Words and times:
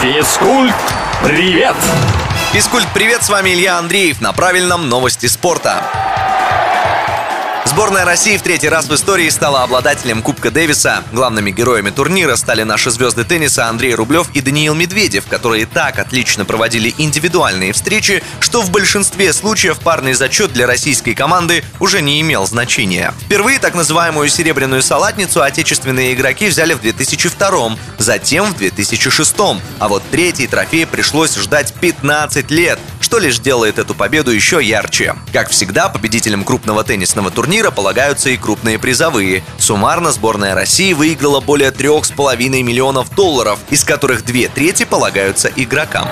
Физкульт, 0.00 0.74
привет! 1.22 1.76
Физкульт, 2.52 2.88
привет, 2.94 3.22
с 3.22 3.28
вами 3.28 3.50
Илья 3.50 3.76
Андреев 3.76 4.22
на 4.22 4.32
правильном 4.32 4.88
новости 4.88 5.26
спорта. 5.26 6.09
Сборная 7.70 8.04
России 8.04 8.36
в 8.36 8.42
третий 8.42 8.68
раз 8.68 8.88
в 8.88 8.94
истории 8.96 9.28
стала 9.28 9.62
обладателем 9.62 10.22
Кубка 10.22 10.50
Дэвиса. 10.50 11.04
Главными 11.12 11.52
героями 11.52 11.90
турнира 11.90 12.34
стали 12.34 12.64
наши 12.64 12.90
звезды 12.90 13.22
тенниса 13.22 13.68
Андрей 13.68 13.94
Рублев 13.94 14.28
и 14.34 14.40
Даниил 14.40 14.74
Медведев, 14.74 15.26
которые 15.28 15.66
так 15.66 16.00
отлично 16.00 16.44
проводили 16.44 16.92
индивидуальные 16.98 17.72
встречи, 17.72 18.24
что 18.40 18.62
в 18.62 18.72
большинстве 18.72 19.32
случаев 19.32 19.78
парный 19.78 20.14
зачет 20.14 20.52
для 20.52 20.66
российской 20.66 21.14
команды 21.14 21.62
уже 21.78 22.02
не 22.02 22.20
имел 22.20 22.44
значения. 22.44 23.14
Впервые 23.26 23.60
так 23.60 23.76
называемую 23.76 24.28
серебряную 24.28 24.82
салатницу 24.82 25.40
отечественные 25.40 26.14
игроки 26.14 26.48
взяли 26.48 26.74
в 26.74 26.80
2002 26.80 27.76
затем 27.98 28.46
в 28.46 28.56
2006 28.56 29.36
а 29.78 29.88
вот 29.88 30.02
третий 30.10 30.48
трофей 30.48 30.86
пришлось 30.86 31.36
ждать 31.36 31.72
15 31.74 32.50
лет 32.50 32.80
что 33.10 33.18
лишь 33.18 33.40
делает 33.40 33.80
эту 33.80 33.92
победу 33.92 34.30
еще 34.30 34.62
ярче. 34.62 35.16
Как 35.32 35.50
всегда, 35.50 35.88
победителям 35.88 36.44
крупного 36.44 36.84
теннисного 36.84 37.32
турнира 37.32 37.72
полагаются 37.72 38.30
и 38.30 38.36
крупные 38.36 38.78
призовые. 38.78 39.42
Суммарно 39.58 40.12
сборная 40.12 40.54
России 40.54 40.92
выиграла 40.92 41.40
более 41.40 41.72
3,5 41.72 42.36
миллионов 42.62 43.12
долларов, 43.16 43.58
из 43.68 43.82
которых 43.82 44.24
две 44.24 44.46
трети 44.46 44.84
полагаются 44.84 45.50
игрокам. 45.56 46.06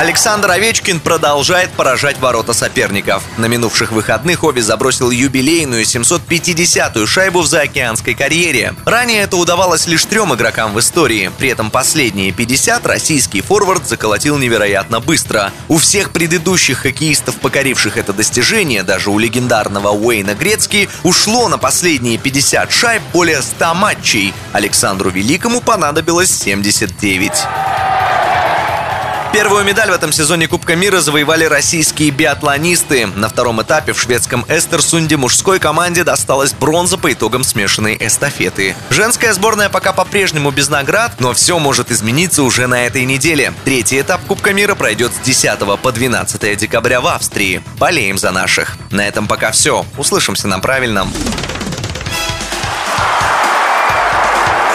Александр 0.00 0.50
Овечкин 0.52 0.98
продолжает 0.98 1.70
поражать 1.72 2.18
ворота 2.20 2.54
соперников. 2.54 3.22
На 3.36 3.44
минувших 3.44 3.92
выходных 3.92 4.42
Ови 4.42 4.62
забросил 4.62 5.10
юбилейную 5.10 5.82
750-ю 5.82 7.06
шайбу 7.06 7.42
в 7.42 7.46
заокеанской 7.46 8.14
карьере. 8.14 8.74
Ранее 8.86 9.20
это 9.20 9.36
удавалось 9.36 9.86
лишь 9.86 10.06
трем 10.06 10.34
игрокам 10.34 10.72
в 10.72 10.80
истории. 10.80 11.30
При 11.36 11.50
этом 11.50 11.70
последние 11.70 12.32
50 12.32 12.86
российский 12.86 13.42
форвард 13.42 13.86
заколотил 13.86 14.38
невероятно 14.38 15.00
быстро. 15.00 15.52
У 15.68 15.76
всех 15.76 16.12
предыдущих 16.12 16.78
хоккеистов, 16.78 17.34
покоривших 17.34 17.98
это 17.98 18.14
достижение, 18.14 18.82
даже 18.82 19.10
у 19.10 19.18
легендарного 19.18 19.90
Уэйна 19.90 20.34
Грецки, 20.34 20.88
ушло 21.02 21.46
на 21.48 21.58
последние 21.58 22.16
50 22.16 22.72
шайб 22.72 23.02
более 23.12 23.42
100 23.42 23.74
матчей. 23.74 24.32
Александру 24.54 25.10
Великому 25.10 25.60
понадобилось 25.60 26.30
79. 26.30 27.32
Первую 29.40 29.64
медаль 29.64 29.88
в 29.88 29.94
этом 29.94 30.12
сезоне 30.12 30.48
Кубка 30.48 30.76
мира 30.76 31.00
завоевали 31.00 31.44
российские 31.44 32.10
биатлонисты. 32.10 33.06
На 33.06 33.30
втором 33.30 33.62
этапе 33.62 33.94
в 33.94 33.98
шведском 33.98 34.44
Эстерсунде 34.50 35.16
мужской 35.16 35.58
команде 35.58 36.04
досталась 36.04 36.52
бронза 36.52 36.98
по 36.98 37.10
итогам 37.10 37.42
смешанной 37.42 37.96
эстафеты. 37.98 38.76
Женская 38.90 39.32
сборная 39.32 39.70
пока 39.70 39.94
по-прежнему 39.94 40.50
без 40.50 40.68
наград, 40.68 41.12
но 41.20 41.32
все 41.32 41.58
может 41.58 41.90
измениться 41.90 42.42
уже 42.42 42.66
на 42.66 42.84
этой 42.84 43.06
неделе. 43.06 43.54
Третий 43.64 43.98
этап 44.02 44.20
Кубка 44.26 44.52
мира 44.52 44.74
пройдет 44.74 45.14
с 45.14 45.24
10 45.24 45.58
по 45.80 45.90
12 45.90 46.58
декабря 46.58 47.00
в 47.00 47.06
Австрии. 47.06 47.62
Болеем 47.78 48.18
за 48.18 48.32
наших. 48.32 48.76
На 48.90 49.08
этом 49.08 49.26
пока 49.26 49.52
все. 49.52 49.86
Услышимся 49.96 50.48
на 50.48 50.58
правильном. 50.58 51.10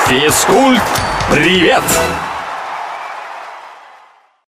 Физкульт, 0.09 0.81
привет! 1.29 1.83